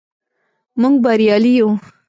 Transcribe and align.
موږ 0.81 0.93
بریالي 1.03 1.53
یو. 1.59 1.69